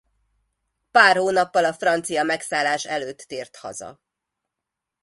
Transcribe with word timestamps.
Pár 0.91 1.15
hónappal 1.17 1.65
a 1.65 1.73
francia 1.73 2.23
megszállás 2.23 2.85
előtt 2.85 3.17
tért 3.19 3.55
haza. 3.55 4.01